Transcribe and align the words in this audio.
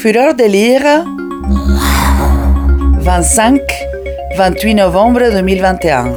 Fureur 0.00 0.32
de 0.36 0.44
lire 0.44 1.04
25-28 3.02 4.76
novembre 4.76 5.28
2021. 5.32 6.12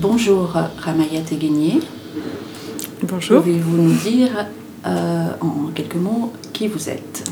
Bonjour 0.00 0.56
Ramaya 0.78 1.20
Teguenier. 1.20 1.80
Bonjour. 3.02 3.42
Pouvez-vous 3.42 3.76
nous 3.76 3.92
dire 3.92 4.46
euh, 4.86 5.26
en 5.42 5.66
quelques 5.74 5.96
mots 5.96 6.32
qui 6.54 6.68
vous 6.68 6.88
êtes? 6.88 7.30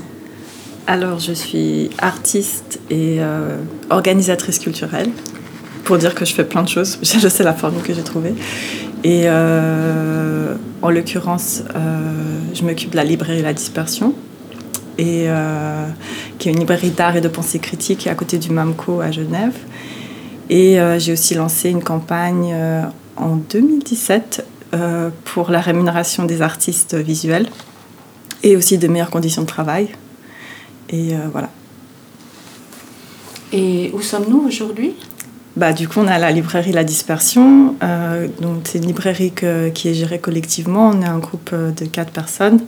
Alors, 0.87 1.19
je 1.19 1.33
suis 1.33 1.89
artiste 1.97 2.81
et 2.91 3.21
euh, 3.21 3.57
organisatrice 3.89 4.59
culturelle. 4.59 5.09
Pour 5.87 5.99
dire 5.99 6.17
que 6.17 6.25
je 6.25 6.35
fais 6.35 6.45
plein 6.45 6.65
de 6.65 6.69
choses, 6.69 6.99
je 7.03 7.29
sais 7.29 7.45
la 7.45 7.55
formule 7.55 7.81
que 7.81 7.95
j'ai 7.95 8.03
trouvée. 8.03 8.35
Et 9.05 9.23
euh, 9.27 10.57
en 10.83 10.91
l'occurrence, 10.91 11.63
je 12.53 12.65
m'occupe 12.65 12.91
de 12.91 12.97
la 12.97 13.05
librairie 13.05 13.41
La 13.41 13.53
Dispersion, 13.53 14.13
et, 14.99 15.29
qui 16.39 16.49
est 16.49 16.53
une 16.53 16.59
librairie 16.59 16.91
d'art 16.91 17.17
et 17.17 17.21
de 17.21 17.29
pensée 17.29 17.61
critique 17.61 18.09
à 18.09 18.17
côté 18.17 18.39
du 18.39 18.51
MAMCO 18.51 19.01
à 19.01 19.13
Genève. 19.13 19.55
Et 20.51 20.79
j'ai 20.99 21.13
aussi 21.13 21.35
lancé 21.37 21.71
une 21.71 21.85
campagne 21.85 22.53
en 23.17 23.37
2017 23.37 24.45
pour 25.25 25.51
la 25.51 25.61
rémunération 25.61 26.25
des 26.25 26.43
artistes 26.43 26.97
visuels 26.97 27.49
et 28.43 28.57
aussi 28.57 28.77
de 28.77 28.89
meilleures 28.89 29.11
conditions 29.11 29.43
de 29.43 29.47
travail. 29.47 29.91
Et 30.91 31.13
voilà. 31.31 31.51
Et 33.53 33.93
où 33.95 34.01
sommes-nous 34.01 34.45
aujourd'hui? 34.49 34.97
Bah, 35.57 35.73
du 35.73 35.89
coup, 35.89 36.01
on 36.01 36.07
a 36.07 36.19
la 36.19 36.31
librairie 36.33 36.73
La 36.73 36.85
Dispersion. 36.85 37.77
Euh, 37.83 38.29
donc, 38.43 38.61
c'est 38.65 38.79
une 38.79 38.87
librairie 38.87 39.33
qui 39.75 39.89
est 39.89 39.95
gérée 39.95 40.19
collectivement. 40.19 40.91
On 40.91 41.01
est 41.01 41.07
un 41.07 41.19
groupe 41.19 41.55
de 41.55 41.87
quatre 41.87 42.13
personnes. 42.13 42.61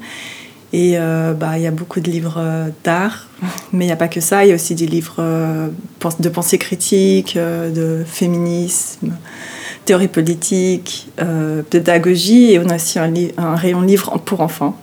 Et 0.73 0.95
euh, 0.97 1.35
bah, 1.35 1.59
il 1.59 1.63
y 1.63 1.67
a 1.67 1.71
beaucoup 1.71 2.01
de 2.01 2.11
livres 2.11 2.71
d'art, 2.85 3.29
mais 3.73 3.85
il 3.85 3.89
n'y 3.89 3.93
a 3.93 3.97
pas 3.97 4.09
que 4.09 4.21
ça. 4.21 4.45
Il 4.45 4.49
y 4.49 4.53
a 4.53 4.55
aussi 4.55 4.75
des 4.75 4.87
livres 4.87 5.23
de 6.21 6.29
pensée 6.31 6.57
critique, 6.57 7.37
de 7.37 8.05
féminisme, 8.07 9.13
théorie 9.85 10.09
politique, 10.09 11.11
pédagogie. 11.69 12.53
Et 12.53 12.59
on 12.59 12.71
a 12.71 12.77
aussi 12.77 12.99
un, 12.99 13.13
un 13.37 13.55
rayon 13.55 13.83
livre 13.83 14.19
pour 14.19 14.41
enfants, 14.41 14.79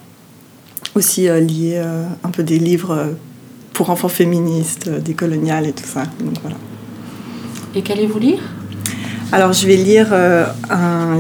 aussi 0.94 1.24
lié 1.24 1.82
un 2.24 2.30
peu 2.30 2.44
des 2.44 2.60
livres 2.60 3.16
pour 3.74 3.90
enfants 3.90 4.10
féministes, 4.10 4.90
décoloniales 4.90 5.66
et 5.66 5.74
tout 5.74 5.88
ça. 5.88 6.04
Donc, 6.20 6.36
voilà. 6.42 6.58
Et 7.76 7.82
qu'allez-vous 7.82 8.20
lire? 8.20 8.40
Alors, 9.34 9.52
je 9.52 9.68
vais 9.68 9.76
lire 9.76 10.08
euh, 10.14 10.46
un, 10.70 11.20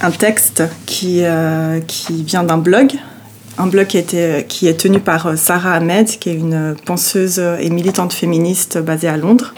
un, 0.00 0.10
texte 0.12 0.62
qui, 0.86 1.24
euh, 1.24 1.80
qui 1.80 2.22
vient 2.22 2.44
d'un 2.44 2.58
blog. 2.58 2.92
Un 3.58 3.66
blog 3.66 3.88
qui, 3.88 3.98
était, 3.98 4.46
qui 4.48 4.68
est 4.68 4.78
tenu 4.78 5.00
par 5.00 5.36
Sarah 5.36 5.74
Ahmed, 5.74 6.06
qui 6.06 6.30
est 6.30 6.34
une 6.34 6.76
penseuse 6.86 7.40
et 7.40 7.68
militante 7.68 8.12
féministe 8.12 8.78
basée 8.78 9.08
à 9.08 9.16
Londres. 9.16 9.54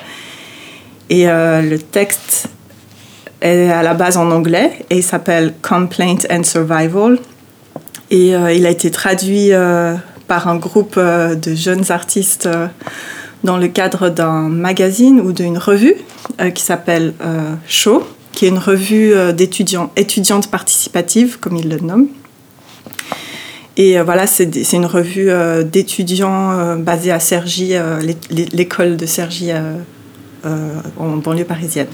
Et 1.10 1.28
euh, 1.28 1.60
le 1.60 1.78
texte 1.78 2.48
est 3.42 3.70
à 3.70 3.82
la 3.82 3.92
base 3.92 4.16
en 4.16 4.30
anglais 4.30 4.86
et 4.88 4.96
il 4.96 5.02
s'appelle 5.02 5.52
Complaint 5.60 6.26
and 6.30 6.44
Survival. 6.44 7.18
Et 8.10 8.28
il 8.28 8.66
a 8.66 8.70
été 8.70 8.90
traduit 8.90 9.50
par 10.28 10.48
un 10.48 10.56
groupe 10.56 10.98
de 10.98 11.54
jeunes 11.54 11.90
artistes 11.90 12.48
dans 13.44 13.58
le 13.58 13.68
cadre 13.68 14.08
d'un 14.08 14.48
magazine 14.48 15.20
ou 15.20 15.32
d'une 15.32 15.58
revue 15.58 15.94
euh, 16.40 16.50
qui 16.50 16.62
s'appelle 16.62 17.12
euh, 17.22 17.54
Show, 17.68 18.02
qui 18.32 18.46
est 18.46 18.48
une 18.48 18.58
revue 18.58 19.14
euh, 19.14 19.32
d'étudiants, 19.32 19.92
étudiantes 19.96 20.50
participatives, 20.50 21.38
comme 21.38 21.56
ils 21.56 21.68
le 21.68 21.78
nomment. 21.78 22.08
Et 23.76 23.98
euh, 23.98 24.02
voilà, 24.02 24.26
c'est 24.26 24.72
une 24.72 24.86
revue 24.86 25.30
d'étudiants 25.64 26.76
basée 26.76 27.12
à 27.12 27.20
Cergy, 27.20 27.74
l'école 28.30 28.96
de 28.96 29.06
Cergy 29.06 29.50
en 30.44 31.16
banlieue 31.16 31.44
parisienne. 31.44 31.88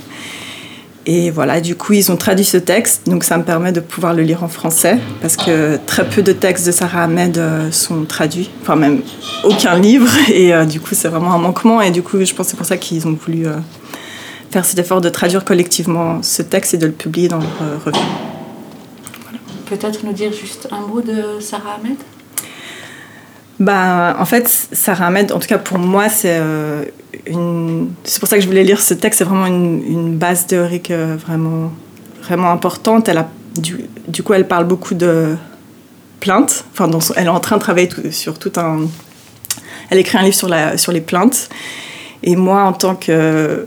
Et 1.12 1.32
voilà, 1.32 1.60
du 1.60 1.74
coup, 1.74 1.92
ils 1.92 2.12
ont 2.12 2.16
traduit 2.16 2.44
ce 2.44 2.56
texte, 2.56 3.08
donc 3.08 3.24
ça 3.24 3.36
me 3.36 3.42
permet 3.42 3.72
de 3.72 3.80
pouvoir 3.80 4.14
le 4.14 4.22
lire 4.22 4.44
en 4.44 4.48
français, 4.48 4.96
parce 5.20 5.36
que 5.36 5.76
très 5.84 6.08
peu 6.08 6.22
de 6.22 6.30
textes 6.30 6.64
de 6.68 6.70
Sarah 6.70 7.02
Ahmed 7.02 7.36
euh, 7.36 7.72
sont 7.72 8.04
traduits, 8.04 8.48
enfin 8.62 8.76
même 8.76 9.02
aucun 9.42 9.76
livre, 9.76 10.08
et 10.32 10.54
euh, 10.54 10.64
du 10.64 10.78
coup, 10.78 10.94
c'est 10.94 11.08
vraiment 11.08 11.32
un 11.32 11.38
manquement, 11.38 11.80
et 11.80 11.90
du 11.90 12.00
coup, 12.00 12.24
je 12.24 12.32
pense 12.32 12.46
que 12.46 12.50
c'est 12.52 12.56
pour 12.56 12.64
ça 12.64 12.76
qu'ils 12.76 13.08
ont 13.08 13.18
voulu 13.26 13.48
euh, 13.48 13.56
faire 14.52 14.64
cet 14.64 14.78
effort 14.78 15.00
de 15.00 15.08
traduire 15.08 15.44
collectivement 15.44 16.22
ce 16.22 16.42
texte 16.42 16.74
et 16.74 16.78
de 16.78 16.86
le 16.86 16.92
publier 16.92 17.26
dans 17.26 17.38
leur 17.38 17.84
revue. 17.84 17.98
Voilà. 19.24 19.40
Peut-être 19.66 20.04
nous 20.04 20.12
dire 20.12 20.32
juste 20.32 20.68
un 20.70 20.86
mot 20.86 21.00
de 21.00 21.40
Sarah 21.40 21.80
Ahmed? 21.80 21.96
Bah, 23.58 24.16
en 24.16 24.24
fait, 24.26 24.46
Sarah 24.70 25.08
Ahmed, 25.08 25.32
en 25.32 25.40
tout 25.40 25.48
cas 25.48 25.58
pour 25.58 25.80
moi, 25.80 26.08
c'est 26.08 26.40
c'est 28.04 28.20
pour 28.20 28.28
ça 28.28 28.36
que 28.36 28.42
je 28.42 28.46
voulais 28.46 28.64
lire 28.64 28.80
ce 28.80 28.94
texte. 28.94 29.18
C'est 29.18 29.24
vraiment 29.24 29.46
une, 29.46 30.16
base 30.16 30.46
théorique 30.46 30.90
euh, 30.90 31.16
vraiment, 31.16 31.72
vraiment 32.22 32.50
importante. 32.50 33.10
Du, 33.56 34.22
coup, 34.22 34.32
elle 34.34 34.48
parle 34.48 34.64
beaucoup 34.64 34.94
de 34.94 35.36
plaintes. 36.20 36.64
Enfin, 36.72 36.90
elle 37.16 37.26
est 37.26 37.28
en 37.28 37.40
train 37.40 37.56
de 37.56 37.60
travailler 37.60 37.88
sur 38.10 38.38
tout 38.38 38.52
un. 38.56 38.86
Elle 39.90 39.98
écrit 39.98 40.18
un 40.18 40.22
livre 40.22 40.36
sur, 40.36 40.48
la, 40.48 40.78
sur 40.78 40.92
les 40.92 41.00
plaintes. 41.00 41.48
Et 42.22 42.36
moi, 42.36 42.62
en 42.62 42.72
tant 42.72 42.94
que 42.94 43.66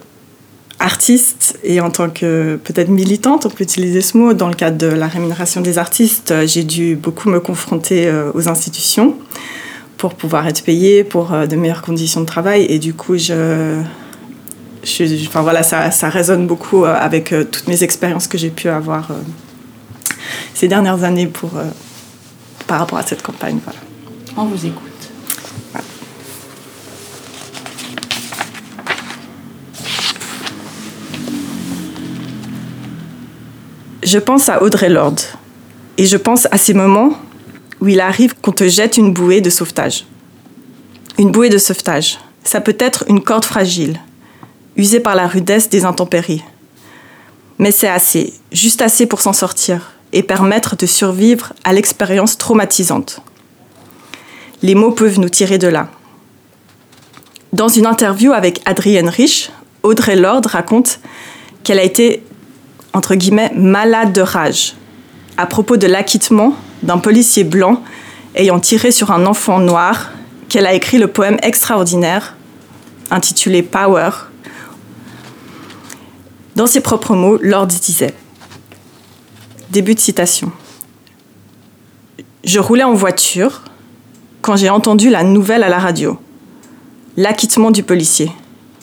artiste 0.79 1.57
et 1.63 1.79
en 1.79 1.89
tant 1.89 2.09
que 2.09 2.59
peut-être 2.63 2.89
militante, 2.89 3.45
on 3.45 3.49
peut 3.49 3.63
utiliser 3.63 4.01
ce 4.01 4.17
mot, 4.17 4.33
dans 4.33 4.49
le 4.49 4.53
cadre 4.53 4.77
de 4.77 4.87
la 4.87 5.07
rémunération 5.07 5.61
des 5.61 5.77
artistes, 5.77 6.33
j'ai 6.45 6.63
dû 6.63 6.95
beaucoup 6.95 7.29
me 7.29 7.39
confronter 7.39 8.07
euh, 8.07 8.31
aux 8.33 8.49
institutions 8.49 9.15
pour 10.03 10.15
pouvoir 10.15 10.45
être 10.47 10.65
payé, 10.65 11.05
pour 11.05 11.31
euh, 11.31 11.45
de 11.45 11.55
meilleures 11.55 11.81
conditions 11.81 12.19
de 12.19 12.25
travail. 12.25 12.65
Et 12.67 12.77
du 12.77 12.93
coup, 12.93 13.17
je, 13.17 13.81
je 14.83 15.27
enfin 15.27 15.41
voilà, 15.41 15.63
ça, 15.63 15.91
ça, 15.91 16.09
résonne 16.09 16.45
beaucoup 16.45 16.83
euh, 16.83 16.93
avec 16.93 17.31
euh, 17.31 17.45
toutes 17.45 17.69
mes 17.69 17.83
expériences 17.83 18.27
que 18.27 18.37
j'ai 18.37 18.49
pu 18.49 18.67
avoir 18.67 19.07
ces 20.53 20.67
dernières 20.67 21.05
années 21.05 21.27
pour, 21.27 21.51
par 22.67 22.79
rapport 22.79 22.97
à 22.97 23.03
cette 23.03 23.21
campagne. 23.21 23.59
Voilà. 23.63 23.79
On 24.35 24.43
vous 24.43 24.65
écoute. 24.65 25.03
Voilà. 25.71 25.85
Je 34.03 34.19
pense 34.19 34.49
à 34.49 34.61
Audrey 34.61 34.89
Lorde 34.89 35.21
et 35.97 36.05
je 36.05 36.17
pense 36.17 36.49
à 36.51 36.57
ces 36.57 36.73
moments 36.73 37.13
où 37.83 37.89
il 37.89 37.99
arrive 37.99 38.33
qu'on 38.39 38.53
te 38.53 38.65
jette 38.69 38.95
une 38.95 39.11
bouée 39.11 39.41
de 39.41 39.49
sauvetage. 39.49 40.05
Une 41.19 41.31
bouée 41.31 41.49
de 41.49 41.57
sauvetage, 41.57 42.17
ça 42.45 42.61
peut 42.61 42.77
être 42.79 43.03
une 43.09 43.21
corde 43.21 43.43
fragile, 43.43 43.99
usée 44.77 45.01
par 45.01 45.15
la 45.15 45.27
rudesse 45.27 45.67
des 45.67 45.83
intempéries. 45.83 46.45
Mais 47.59 47.71
c'est 47.71 47.89
assez, 47.89 48.31
juste 48.53 48.81
assez 48.81 49.05
pour 49.05 49.19
s'en 49.19 49.33
sortir 49.33 49.91
et 50.13 50.23
permettre 50.23 50.77
de 50.77 50.85
survivre 50.85 51.51
à 51.65 51.73
l'expérience 51.73 52.37
traumatisante. 52.37 53.19
Les 54.61 54.75
mots 54.75 54.91
peuvent 54.91 55.19
nous 55.19 55.27
tirer 55.27 55.57
de 55.57 55.67
là. 55.67 55.89
Dans 57.51 57.67
une 57.67 57.85
interview 57.85 58.31
avec 58.31 58.61
Adrienne 58.63 59.09
Rich, 59.09 59.51
Audrey 59.83 60.15
Lorde 60.15 60.45
raconte 60.45 61.01
qu'elle 61.65 61.79
a 61.79 61.83
été, 61.83 62.23
entre 62.93 63.15
guillemets, 63.15 63.51
malade 63.53 64.13
de 64.13 64.21
rage 64.21 64.75
à 65.43 65.45
propos 65.45 65.75
de 65.75 65.87
l'acquittement 65.87 66.55
d'un 66.83 66.99
policier 66.99 67.43
blanc 67.43 67.83
ayant 68.33 68.61
tiré 68.61 68.91
sur 68.91 69.11
un 69.11 69.25
enfant 69.25 69.59
noir 69.59 70.11
qu'elle 70.47 70.65
a 70.65 70.73
écrit 70.73 70.97
le 70.97 71.07
poème 71.07 71.37
extraordinaire 71.43 72.37
intitulé 73.11 73.61
Power. 73.61 74.11
Dans 76.55 76.65
ses 76.65 76.79
propres 76.79 77.13
mots, 77.13 77.37
Lord 77.41 77.67
disait 77.67 78.13
Début 79.69 79.95
de 79.95 79.99
citation. 79.99 80.49
Je 82.45 82.59
roulais 82.59 82.83
en 82.83 82.93
voiture 82.93 83.63
quand 84.41 84.55
j'ai 84.55 84.69
entendu 84.69 85.09
la 85.09 85.23
nouvelle 85.23 85.63
à 85.63 85.69
la 85.69 85.79
radio. 85.79 86.17
L'acquittement 87.17 87.71
du 87.71 87.83
policier. 87.83 88.31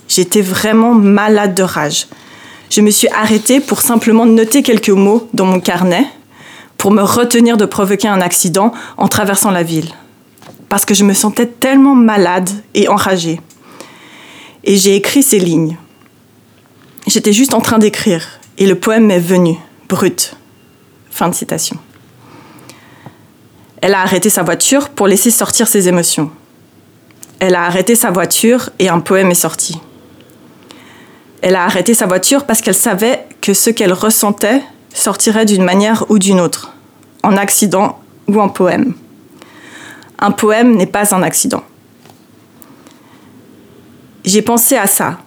J'étais 0.08 0.43
vraiment 0.43 0.93
malade 0.93 1.55
de 1.55 1.62
rage. 1.62 2.06
Je 2.69 2.82
me 2.82 2.90
suis 2.90 3.08
arrêtée 3.08 3.61
pour 3.61 3.81
simplement 3.81 4.26
noter 4.26 4.62
quelques 4.62 4.90
mots 4.90 5.26
dans 5.32 5.46
mon 5.46 5.61
carnet 5.61 6.05
pour 6.81 6.93
me 6.93 7.03
retenir 7.03 7.59
de 7.59 7.67
provoquer 7.67 8.09
un 8.09 8.23
accident 8.23 8.73
en 8.97 9.06
traversant 9.06 9.50
la 9.50 9.62
ville. 9.62 9.91
Parce 10.71 10.87
que 10.87 10.94
je 10.94 11.05
me 11.05 11.12
sentais 11.12 11.44
tellement 11.44 11.94
malade 11.94 12.49
et 12.73 12.88
enragée. 12.88 13.38
Et 14.65 14.79
j'ai 14.79 14.97
écrit 14.97 15.23
ces 15.23 15.38
lignes. 15.38 15.77
J'étais 17.06 17.35
juste 17.35 17.53
en 17.53 17.61
train 17.61 17.79
d'écrire 17.79 18.27
et 18.56 18.67
le 18.67 18.77
poème 18.77 19.09
m'est 19.09 19.19
venu, 19.19 19.59
brut. 19.91 20.37
Fin 21.11 21.29
de 21.29 21.35
citation. 21.35 21.77
Elle 23.83 23.93
a 23.93 24.00
arrêté 24.00 24.31
sa 24.31 24.43
voiture 24.43 24.88
pour 24.88 25.06
laisser 25.06 25.31
sortir 25.31 25.69
ses 25.69 25.87
émotions. 25.87 26.31
Elle 27.41 27.56
a 27.56 27.65
arrêté 27.65 27.94
sa 27.94 28.11
voiture 28.11 28.71
et 28.79 28.88
un 28.88 29.00
poème 29.00 29.31
est 29.31 29.35
sorti. 29.35 29.79
Elle 31.43 31.56
a 31.56 31.65
arrêté 31.65 31.93
sa 31.93 32.06
voiture 32.06 32.47
parce 32.47 32.62
qu'elle 32.62 32.75
savait 32.75 33.26
que 33.43 33.53
ce 33.53 33.69
qu'elle 33.69 33.93
ressentait 33.93 34.62
sortirait 34.92 35.46
d'une 35.46 35.64
manière 35.64 36.04
ou 36.10 36.19
d'une 36.19 36.40
autre, 36.40 36.72
en 37.22 37.37
accident 37.37 38.00
ou 38.28 38.40
en 38.40 38.48
poème. 38.48 38.94
Un 40.19 40.31
poème 40.31 40.76
n'est 40.76 40.87
pas 40.87 41.14
un 41.14 41.22
accident. 41.22 41.62
J'ai 44.25 44.42
pensé 44.42 44.76
à 44.76 44.87
ça, 44.87 45.19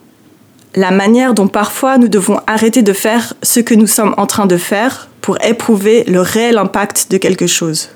la 0.76 0.90
manière 0.90 1.34
dont 1.34 1.48
parfois 1.48 1.98
nous 1.98 2.08
devons 2.08 2.40
arrêter 2.46 2.82
de 2.82 2.92
faire 2.92 3.34
ce 3.42 3.60
que 3.60 3.74
nous 3.74 3.86
sommes 3.86 4.14
en 4.16 4.26
train 4.26 4.46
de 4.46 4.56
faire 4.56 5.08
pour 5.20 5.42
éprouver 5.42 6.04
le 6.04 6.20
réel 6.20 6.58
impact 6.58 7.10
de 7.10 7.16
quelque 7.16 7.46
chose, 7.46 7.90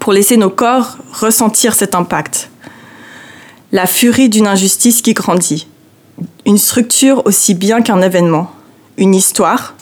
pour 0.00 0.12
laisser 0.12 0.36
nos 0.36 0.50
corps 0.50 0.98
ressentir 1.12 1.74
cet 1.74 1.94
impact. 1.94 2.50
La 3.70 3.86
furie 3.86 4.28
d'une 4.28 4.46
injustice 4.46 5.00
qui 5.00 5.14
grandit, 5.14 5.68
une 6.44 6.58
structure 6.58 7.24
aussi 7.24 7.54
bien 7.54 7.80
qu'un 7.80 8.02
événement, 8.02 8.50
une 8.98 9.14
histoire, 9.14 9.74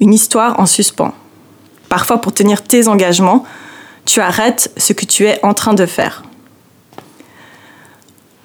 une 0.00 0.14
histoire 0.14 0.58
en 0.60 0.66
suspens. 0.66 1.14
Parfois 1.88 2.20
pour 2.20 2.32
tenir 2.32 2.62
tes 2.62 2.88
engagements, 2.88 3.44
tu 4.04 4.20
arrêtes 4.20 4.72
ce 4.76 4.92
que 4.92 5.04
tu 5.04 5.26
es 5.26 5.38
en 5.44 5.54
train 5.54 5.74
de 5.74 5.86
faire. 5.86 6.22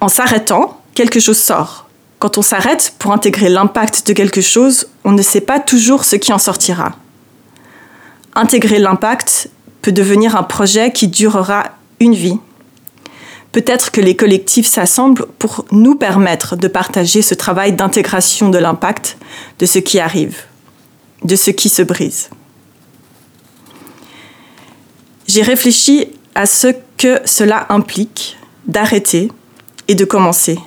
En 0.00 0.08
s'arrêtant, 0.08 0.80
quelque 0.94 1.20
chose 1.20 1.38
sort. 1.38 1.86
Quand 2.18 2.38
on 2.38 2.42
s'arrête 2.42 2.94
pour 2.98 3.12
intégrer 3.12 3.48
l'impact 3.48 4.06
de 4.06 4.12
quelque 4.12 4.40
chose, 4.40 4.88
on 5.04 5.12
ne 5.12 5.22
sait 5.22 5.40
pas 5.40 5.60
toujours 5.60 6.04
ce 6.04 6.16
qui 6.16 6.32
en 6.32 6.38
sortira. 6.38 6.92
Intégrer 8.34 8.78
l'impact 8.78 9.50
peut 9.82 9.92
devenir 9.92 10.36
un 10.36 10.42
projet 10.42 10.92
qui 10.92 11.08
durera 11.08 11.64
une 12.00 12.14
vie. 12.14 12.38
Peut-être 13.52 13.92
que 13.92 14.00
les 14.00 14.16
collectifs 14.16 14.66
s'assemblent 14.66 15.26
pour 15.38 15.64
nous 15.70 15.94
permettre 15.94 16.56
de 16.56 16.66
partager 16.66 17.22
ce 17.22 17.34
travail 17.34 17.74
d'intégration 17.74 18.48
de 18.48 18.58
l'impact 18.58 19.16
de 19.58 19.66
ce 19.66 19.78
qui 19.78 20.00
arrive, 20.00 20.42
de 21.24 21.36
ce 21.36 21.50
qui 21.50 21.68
se 21.68 21.82
brise 21.82 22.28
j'ai 25.26 25.42
réfléchi 25.42 26.06
à 26.34 26.46
ce 26.46 26.68
que 26.96 27.20
cela 27.24 27.66
implique 27.68 28.36
d'arrêter 28.66 29.30
et 29.88 29.94
de 29.94 30.04
commencer, 30.04 30.58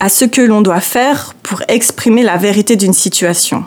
à 0.00 0.08
ce 0.08 0.24
que 0.24 0.40
l'on 0.40 0.62
doit 0.62 0.80
faire 0.80 1.34
pour 1.42 1.62
exprimer 1.68 2.22
la 2.22 2.36
vérité 2.36 2.76
d'une 2.76 2.92
situation. 2.92 3.64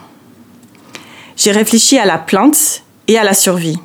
J'ai 1.36 1.52
réfléchi 1.52 1.98
à 1.98 2.06
la 2.06 2.18
plainte 2.18 2.82
et 3.08 3.18
à 3.18 3.24
la 3.24 3.34
survie. 3.34 3.78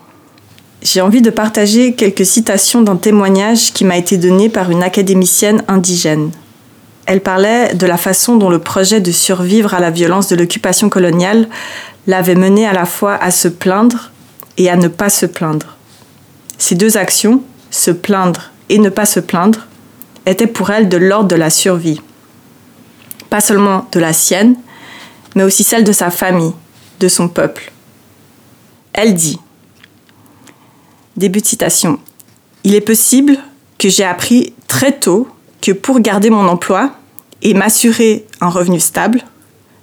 J'ai 0.81 1.01
envie 1.01 1.21
de 1.21 1.29
partager 1.29 1.95
quelques 1.95 2.25
citations 2.25 2.81
d'un 2.81 2.95
témoignage 2.95 3.73
qui 3.73 3.85
m'a 3.85 3.97
été 3.97 4.17
donné 4.17 4.49
par 4.49 4.71
une 4.71 4.83
académicienne 4.83 5.63
indigène. 5.67 6.31
Elle 7.05 7.21
parlait 7.21 7.73
de 7.75 7.85
la 7.85 7.97
façon 7.97 8.35
dont 8.35 8.49
le 8.49 8.59
projet 8.59 8.99
de 8.99 9.11
survivre 9.11 9.73
à 9.73 9.79
la 9.79 9.91
violence 9.91 10.27
de 10.27 10.35
l'occupation 10.35 10.89
coloniale 10.89 11.47
l'avait 12.07 12.35
menée 12.35 12.67
à 12.67 12.73
la 12.73 12.85
fois 12.85 13.15
à 13.15 13.31
se 13.31 13.47
plaindre 13.47 14.11
et 14.57 14.69
à 14.69 14.75
ne 14.75 14.87
pas 14.87 15.09
se 15.09 15.25
plaindre. 15.25 15.77
Ces 16.57 16.75
deux 16.75 16.97
actions, 16.97 17.43
se 17.69 17.91
plaindre 17.91 18.51
et 18.69 18.79
ne 18.79 18.89
pas 18.89 19.05
se 19.05 19.19
plaindre, 19.19 19.67
étaient 20.25 20.47
pour 20.47 20.71
elle 20.71 20.89
de 20.89 20.97
l'ordre 20.97 21.27
de 21.27 21.35
la 21.35 21.49
survie. 21.49 22.01
Pas 23.29 23.41
seulement 23.41 23.87
de 23.91 23.99
la 23.99 24.13
sienne, 24.13 24.55
mais 25.35 25.43
aussi 25.43 25.63
celle 25.63 25.83
de 25.83 25.91
sa 25.91 26.09
famille, 26.09 26.53
de 26.99 27.07
son 27.07 27.27
peuple. 27.27 27.71
Elle 28.93 29.13
dit, 29.13 29.39
début 31.17 31.41
de 31.41 31.45
citation, 31.45 31.99
Il 32.63 32.73
est 32.73 32.81
possible 32.81 33.37
que 33.77 33.89
j'ai 33.89 34.05
appris 34.05 34.53
très 34.67 34.93
tôt 34.97 35.27
pour 35.71 35.99
garder 35.99 36.29
mon 36.29 36.47
emploi 36.47 36.91
et 37.41 37.53
m'assurer 37.53 38.25
un 38.41 38.49
revenu 38.49 38.79
stable, 38.79 39.21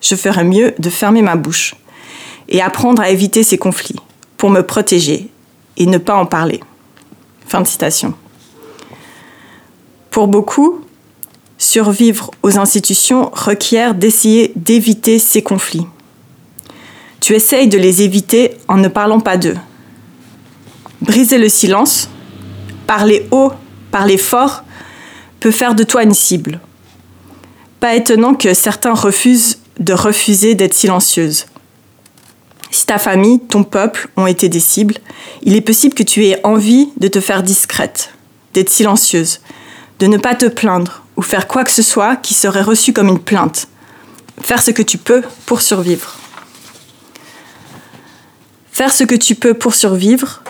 je 0.01 0.15
ferais 0.15 0.45
mieux 0.45 0.75
de 0.79 0.91
fermer 0.91 1.23
ma 1.23 1.37
bouche 1.37 1.75
et 2.49 2.61
apprendre 2.61 3.03
à 3.03 3.11
éviter 3.11 3.43
ces 3.43 3.59
conflits 3.59 4.01
pour 4.37 4.51
me 4.51 4.63
protéger 4.63 5.29
et 5.77 5.87
ne 5.87 5.99
pas 5.99 6.17
en 6.17 6.27
parler. 6.27 6.61
Fin 7.47 7.61
de 7.61 7.67
citation. 7.67 8.15
Pour 10.11 10.29
beaucoup, 10.29 10.81
survivre 11.59 12.31
aux 12.43 12.59
institutions 12.59 13.31
requiert 13.33 13.95
d'essayer 13.95 14.53
d'éviter 14.57 15.19
ces 15.19 15.43
conflits. 15.43 15.87
Tu 17.21 17.35
essayes 17.35 17.69
de 17.69 17.79
les 17.79 18.03
éviter 18.03 18.57
en 18.69 18.77
ne 18.77 18.89
parlant 18.89 19.21
pas 19.21 19.37
d'eux. 19.37 19.57
Briser 21.01 21.39
le 21.39 21.49
silence, 21.49 22.11
parler 22.87 23.27
haut, 23.31 23.53
parler 23.91 24.19
fort, 24.19 24.65
peut 25.43 25.51
faire 25.51 25.75
de 25.75 25.83
toi 25.83 26.05
une 26.05 26.15
cible. 26.15 26.61
Pas 27.81 27.97
étonnant 27.97 28.35
que 28.35 28.55
certains 28.55 28.95
refusent 28.95 29.59
de 29.81 29.93
refuser 29.93 30.55
d'être 30.55 30.73
silencieuses. 30.73 31.47
Si 32.71 32.87
ta 32.87 32.97
famille, 32.97 33.41
ton 33.41 33.65
peuple 33.65 34.09
ont 34.17 34.29
été 34.29 34.49
des 34.49 34.61
cibles, 34.61 34.99
il 35.43 35.57
est 35.57 35.61
possible 35.61 35.95
que 35.95 36.05
tu 36.05 36.25
aies 36.27 36.39
envie 36.47 36.91
de 36.97 37.09
te 37.09 37.21
faire 37.21 37.43
discrète, 37.43 38.15
d'être 38.55 38.71
silencieuse, 38.71 39.41
de 39.99 40.07
ne 40.07 40.17
pas 40.17 40.37
te 40.37 40.47
plaindre 40.47 41.03
ou 41.17 41.23
faire 41.23 41.49
quoi 41.49 41.65
que 41.65 41.73
ce 41.73 41.83
soit 41.83 42.15
qui 42.15 42.35
serait 42.35 42.63
reçu 42.63 42.93
comme 42.93 43.09
une 43.09 43.19
plainte. 43.19 43.67
Faire 44.43 44.63
ce 44.63 44.71
que 44.71 44.83
tu 44.83 44.97
peux 44.97 45.23
pour 45.47 45.61
survivre. 45.61 46.19
Faire 48.71 48.93
ce 48.93 49.03
que 49.03 49.17
tu 49.17 49.35
peux 49.35 49.55
pour 49.55 49.75
survivre, 49.75 50.45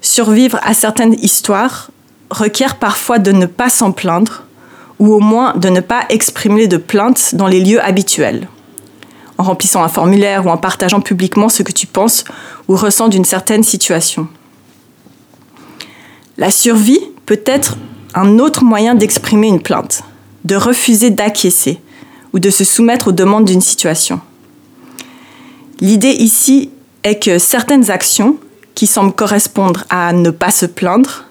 survivre 0.00 0.58
à 0.62 0.72
certaines 0.72 1.14
histoires, 1.20 1.89
requiert 2.30 2.76
parfois 2.76 3.18
de 3.18 3.32
ne 3.32 3.46
pas 3.46 3.68
s'en 3.68 3.92
plaindre 3.92 4.44
ou 4.98 5.12
au 5.12 5.20
moins 5.20 5.54
de 5.56 5.68
ne 5.68 5.80
pas 5.80 6.04
exprimer 6.08 6.68
de 6.68 6.76
plainte 6.76 7.34
dans 7.34 7.46
les 7.46 7.60
lieux 7.60 7.82
habituels 7.82 8.48
en 9.40 9.42
remplissant 9.42 9.82
un 9.82 9.88
formulaire 9.88 10.44
ou 10.44 10.50
en 10.50 10.58
partageant 10.58 11.00
publiquement 11.00 11.48
ce 11.48 11.62
que 11.62 11.72
tu 11.72 11.86
penses 11.86 12.24
ou 12.68 12.76
ressens 12.76 13.08
d'une 13.08 13.24
certaine 13.24 13.62
situation. 13.62 14.28
La 16.36 16.50
survie 16.50 17.00
peut 17.24 17.40
être 17.46 17.78
un 18.14 18.38
autre 18.38 18.64
moyen 18.64 18.94
d'exprimer 18.94 19.48
une 19.48 19.62
plainte, 19.62 20.02
de 20.44 20.56
refuser 20.56 21.08
d'acquiescer 21.08 21.80
ou 22.34 22.38
de 22.38 22.50
se 22.50 22.64
soumettre 22.64 23.08
aux 23.08 23.12
demandes 23.12 23.46
d'une 23.46 23.62
situation. 23.62 24.20
L'idée 25.80 26.12
ici 26.12 26.70
est 27.02 27.18
que 27.18 27.38
certaines 27.38 27.90
actions 27.90 28.36
qui 28.74 28.86
semblent 28.86 29.14
correspondre 29.14 29.84
à 29.88 30.12
ne 30.12 30.30
pas 30.30 30.50
se 30.50 30.66
plaindre 30.66 31.24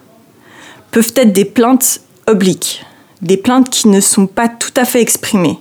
peuvent 0.90 1.12
être 1.16 1.32
des 1.32 1.44
plaintes 1.44 2.00
obliques, 2.26 2.84
des 3.22 3.36
plaintes 3.36 3.70
qui 3.70 3.88
ne 3.88 4.00
sont 4.00 4.26
pas 4.26 4.48
tout 4.48 4.72
à 4.76 4.84
fait 4.84 5.00
exprimées 5.00 5.58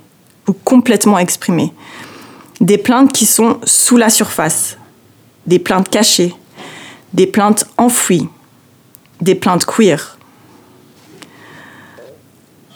ou 0.48 0.54
complètement 0.54 1.20
exprimées, 1.20 1.74
des 2.62 2.78
plaintes 2.78 3.14
qui 3.14 3.26
sont 3.26 3.60
sous 3.64 3.98
la 3.98 4.10
surface, 4.10 4.78
des 5.46 5.60
plaintes 5.60 5.90
cachées, 5.90 6.34
des 7.14 7.28
plaintes 7.28 7.66
enfouies, 7.78 8.28
des 9.22 9.36
plaintes 9.36 9.66
queer. 9.66 10.18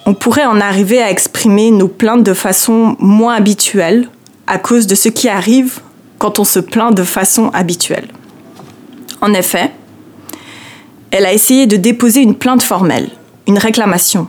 On 0.05 0.13
pourrait 0.13 0.45
en 0.45 0.60
arriver 0.60 1.01
à 1.01 1.10
exprimer 1.10 1.72
nos 1.72 1.88
plaintes 1.88 2.24
de 2.24 2.33
façon 2.33 2.95
moins 3.00 3.36
habituelle 3.36 4.10
à 4.48 4.57
cause 4.57 4.86
de 4.88 4.95
ce 4.95 5.10
qui 5.10 5.29
arrive 5.29 5.79
quand 6.19 6.39
on 6.39 6.43
se 6.43 6.60
plaint 6.60 6.93
de 6.93 7.03
façon 7.03 7.50
habituelle. 7.50 8.10
En 9.22 9.33
effet, 9.33 9.72
elle 11.13 11.27
a 11.27 11.34
essayé 11.34 11.67
de 11.67 11.77
déposer 11.77 12.22
une 12.22 12.34
plainte 12.34 12.63
formelle, 12.63 13.08
une 13.46 13.60
réclamation, 13.60 14.27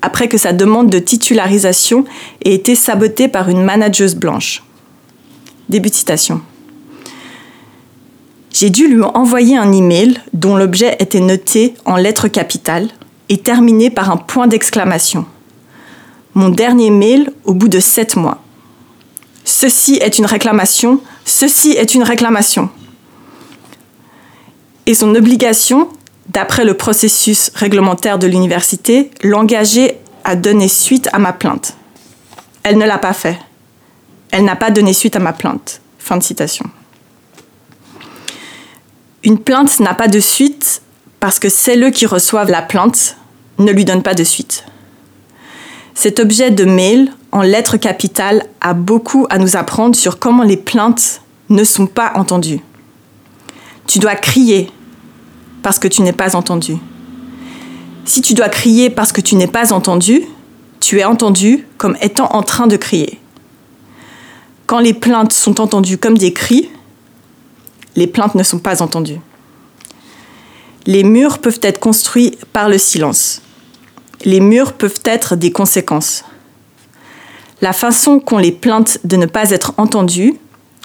après 0.00 0.26
que 0.26 0.38
sa 0.38 0.54
demande 0.54 0.88
de 0.88 0.98
titularisation 0.98 2.06
ait 2.42 2.54
été 2.54 2.74
sabotée 2.74 3.28
par 3.28 3.50
une 3.50 3.62
manageuse 3.62 4.14
blanche. 4.14 4.64
Début 5.68 5.90
de 5.90 5.94
citation. 5.94 6.40
J'ai 8.54 8.70
dû 8.70 8.88
lui 8.88 9.02
envoyer 9.02 9.58
un 9.58 9.70
email 9.70 10.18
dont 10.32 10.56
l'objet 10.56 10.96
était 10.98 11.20
noté 11.20 11.74
en 11.84 11.96
lettres 11.96 12.28
capitales 12.28 12.88
et 13.28 13.36
terminé 13.36 13.90
par 13.90 14.10
un 14.10 14.16
point 14.16 14.46
d'exclamation. 14.46 15.26
Mon 16.32 16.48
dernier 16.48 16.88
mail 16.88 17.32
au 17.44 17.52
bout 17.52 17.68
de 17.68 17.80
sept 17.80 18.16
mois. 18.16 18.42
Ceci 19.44 19.96
est 19.96 20.16
une 20.16 20.24
réclamation, 20.24 21.00
ceci 21.26 21.72
est 21.72 21.94
une 21.94 22.02
réclamation. 22.02 22.70
Et 24.86 24.94
son 24.94 25.14
obligation, 25.14 25.90
d'après 26.28 26.64
le 26.64 26.74
processus 26.74 27.50
réglementaire 27.54 28.18
de 28.18 28.26
l'université, 28.26 29.10
l'engageait 29.22 30.00
à 30.24 30.36
donner 30.36 30.68
suite 30.68 31.08
à 31.12 31.18
ma 31.18 31.32
plainte. 31.32 31.76
Elle 32.62 32.78
ne 32.78 32.86
l'a 32.86 32.98
pas 32.98 33.12
fait. 33.12 33.38
Elle 34.30 34.44
n'a 34.44 34.56
pas 34.56 34.70
donné 34.70 34.92
suite 34.92 35.16
à 35.16 35.20
ma 35.20 35.32
plainte. 35.32 35.80
Fin 35.98 36.16
de 36.16 36.22
citation. 36.22 36.64
Une 39.22 39.38
plainte 39.38 39.80
n'a 39.80 39.94
pas 39.94 40.08
de 40.08 40.20
suite 40.20 40.82
parce 41.20 41.38
que 41.38 41.48
celles 41.48 41.90
qui 41.92 42.06
reçoivent 42.06 42.50
la 42.50 42.62
plainte 42.62 43.16
ne 43.58 43.72
lui 43.72 43.84
donnent 43.84 44.02
pas 44.02 44.14
de 44.14 44.24
suite. 44.24 44.64
Cet 45.94 46.18
objet 46.18 46.50
de 46.50 46.64
mail 46.64 47.12
en 47.32 47.42
lettres 47.42 47.76
capitales 47.76 48.44
a 48.60 48.74
beaucoup 48.74 49.26
à 49.30 49.38
nous 49.38 49.56
apprendre 49.56 49.94
sur 49.94 50.18
comment 50.18 50.42
les 50.42 50.56
plaintes 50.56 51.22
ne 51.48 51.64
sont 51.64 51.86
pas 51.86 52.12
entendues. 52.16 52.60
Tu 53.86 53.98
dois 53.98 54.14
crier 54.16 54.70
parce 55.64 55.78
que 55.78 55.88
tu 55.88 56.02
n'es 56.02 56.12
pas 56.12 56.36
entendu. 56.36 56.76
Si 58.04 58.20
tu 58.20 58.34
dois 58.34 58.50
crier 58.50 58.90
parce 58.90 59.12
que 59.12 59.22
tu 59.22 59.34
n'es 59.34 59.46
pas 59.46 59.72
entendu, 59.72 60.22
tu 60.78 61.00
es 61.00 61.04
entendu 61.04 61.66
comme 61.78 61.96
étant 62.02 62.26
en 62.34 62.42
train 62.42 62.66
de 62.66 62.76
crier. 62.76 63.18
Quand 64.66 64.78
les 64.78 64.92
plaintes 64.92 65.32
sont 65.32 65.62
entendues 65.62 65.96
comme 65.96 66.18
des 66.18 66.34
cris, 66.34 66.68
les 67.96 68.06
plaintes 68.06 68.34
ne 68.34 68.42
sont 68.42 68.58
pas 68.58 68.82
entendues. 68.82 69.20
Les 70.84 71.02
murs 71.02 71.38
peuvent 71.38 71.60
être 71.62 71.80
construits 71.80 72.36
par 72.52 72.68
le 72.68 72.76
silence. 72.76 73.40
Les 74.26 74.40
murs 74.40 74.74
peuvent 74.74 75.00
être 75.06 75.34
des 75.34 75.50
conséquences. 75.50 76.24
La 77.62 77.72
façon 77.72 78.20
qu'ont 78.20 78.36
les 78.36 78.52
plaintes 78.52 78.98
de 79.04 79.16
ne 79.16 79.24
pas 79.24 79.50
être 79.50 79.72
entendues 79.78 80.34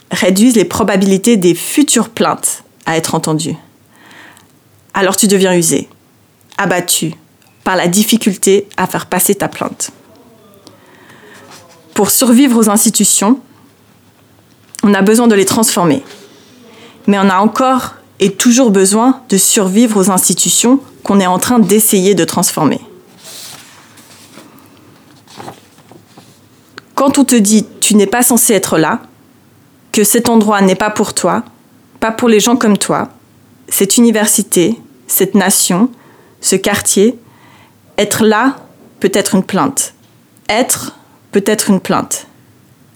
réduisent 0.09 0.55
les 0.55 0.63
probabilités 0.63 1.35
des 1.35 1.53
futures 1.53 2.07
plaintes 2.07 2.63
à 2.85 2.95
être 2.95 3.13
entendues. 3.13 3.57
Alors 4.99 5.15
tu 5.15 5.27
deviens 5.27 5.55
usé, 5.55 5.87
abattu 6.57 7.13
par 7.63 7.77
la 7.77 7.87
difficulté 7.87 8.67
à 8.75 8.85
faire 8.85 9.05
passer 9.05 9.33
ta 9.33 9.47
plainte. 9.47 9.91
Pour 11.93 12.09
survivre 12.09 12.59
aux 12.59 12.69
institutions, 12.69 13.39
on 14.83 14.93
a 14.93 15.01
besoin 15.01 15.27
de 15.29 15.35
les 15.35 15.45
transformer. 15.45 16.03
Mais 17.07 17.17
on 17.17 17.29
a 17.29 17.37
encore 17.37 17.95
et 18.19 18.33
toujours 18.33 18.71
besoin 18.71 19.21
de 19.29 19.37
survivre 19.37 19.97
aux 19.97 20.11
institutions 20.11 20.81
qu'on 21.03 21.21
est 21.21 21.27
en 21.27 21.39
train 21.39 21.59
d'essayer 21.59 22.13
de 22.13 22.25
transformer. 22.25 22.81
Quand 26.95 27.17
on 27.17 27.23
te 27.23 27.35
dit 27.35 27.65
tu 27.79 27.95
n'es 27.95 28.05
pas 28.05 28.21
censé 28.21 28.51
être 28.51 28.77
là, 28.77 28.99
que 29.93 30.03
cet 30.03 30.27
endroit 30.27 30.59
n'est 30.59 30.75
pas 30.75 30.89
pour 30.89 31.13
toi, 31.13 31.43
pas 32.01 32.11
pour 32.11 32.27
les 32.27 32.41
gens 32.41 32.57
comme 32.57 32.77
toi, 32.77 33.07
cette 33.69 33.95
université, 33.95 34.77
cette 35.09 35.35
nation, 35.35 35.89
ce 36.39 36.55
quartier, 36.55 37.17
être 37.97 38.23
là 38.23 38.55
peut 38.99 39.11
être 39.13 39.35
une 39.35 39.43
plainte. 39.43 39.93
Être 40.47 40.95
peut 41.31 41.43
être 41.45 41.69
une 41.69 41.81
plainte. 41.81 42.27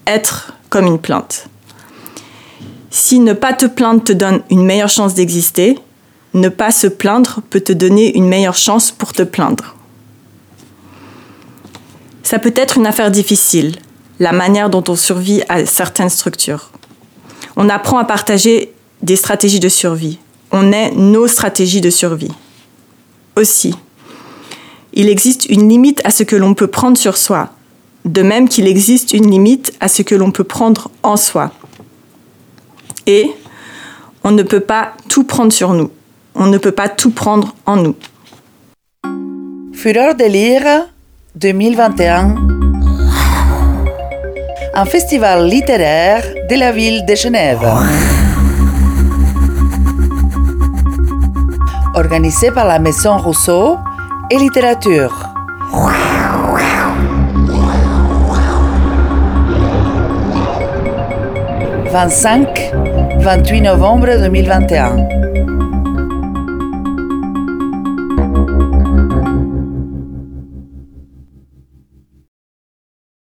Être 0.06 0.54
comme 0.70 0.86
une 0.86 0.98
plainte. 0.98 1.48
Si 2.90 3.18
ne 3.18 3.32
pas 3.32 3.52
te 3.52 3.66
plaindre 3.66 4.02
te 4.02 4.12
donne 4.12 4.42
une 4.50 4.64
meilleure 4.64 4.88
chance 4.88 5.14
d'exister, 5.14 5.78
ne 6.32 6.48
pas 6.48 6.70
se 6.70 6.86
plaindre 6.86 7.40
peut 7.50 7.60
te 7.60 7.72
donner 7.72 8.16
une 8.16 8.28
meilleure 8.28 8.56
chance 8.56 8.92
pour 8.92 9.12
te 9.12 9.22
plaindre. 9.22 9.74
Ça 12.22 12.38
peut 12.38 12.54
être 12.56 12.78
une 12.78 12.86
affaire 12.86 13.10
difficile, 13.10 13.76
la 14.20 14.32
manière 14.32 14.70
dont 14.70 14.84
on 14.88 14.96
survit 14.96 15.42
à 15.48 15.66
certaines 15.66 16.08
structures. 16.08 16.70
On 17.56 17.68
apprend 17.68 17.98
à 17.98 18.04
partager 18.04 18.72
des 19.02 19.16
stratégies 19.16 19.60
de 19.60 19.68
survie. 19.68 20.18
On 20.56 20.70
est 20.70 20.92
nos 20.92 21.26
stratégies 21.26 21.80
de 21.80 21.90
survie. 21.90 22.30
Aussi, 23.34 23.74
il 24.92 25.08
existe 25.08 25.46
une 25.46 25.68
limite 25.68 26.00
à 26.04 26.12
ce 26.12 26.22
que 26.22 26.36
l'on 26.36 26.54
peut 26.54 26.68
prendre 26.68 26.96
sur 26.96 27.16
soi, 27.16 27.50
de 28.04 28.22
même 28.22 28.48
qu'il 28.48 28.68
existe 28.68 29.12
une 29.14 29.28
limite 29.28 29.72
à 29.80 29.88
ce 29.88 30.02
que 30.02 30.14
l'on 30.14 30.30
peut 30.30 30.44
prendre 30.44 30.92
en 31.02 31.16
soi. 31.16 31.50
Et 33.08 33.32
on 34.22 34.30
ne 34.30 34.44
peut 34.44 34.60
pas 34.60 34.92
tout 35.08 35.24
prendre 35.24 35.52
sur 35.52 35.74
nous. 35.74 35.90
On 36.36 36.46
ne 36.46 36.58
peut 36.58 36.70
pas 36.70 36.88
tout 36.88 37.10
prendre 37.10 37.56
en 37.66 37.74
nous. 37.74 37.96
Fureur 39.72 40.14
de 40.14 40.24
lire 40.24 40.86
2021. 41.34 42.36
Un 44.72 44.84
festival 44.84 45.48
littéraire 45.48 46.24
de 46.48 46.54
la 46.54 46.70
ville 46.70 47.04
de 47.04 47.16
Genève. 47.16 47.66
Organisé 51.94 52.50
par 52.50 52.66
la 52.66 52.80
Maison 52.80 53.16
Rousseau 53.18 53.78
et 54.30 54.36
Littérature. 54.36 55.28
25-28 61.92 63.62
novembre 63.62 64.08
2021. 64.18 65.23